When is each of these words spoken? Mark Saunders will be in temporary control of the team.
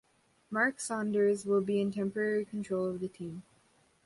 Mark 0.49 0.79
Saunders 0.79 1.45
will 1.45 1.61
be 1.61 1.79
in 1.79 1.91
temporary 1.91 2.43
control 2.43 2.87
of 2.89 3.01
the 3.01 3.07
team. 3.07 3.43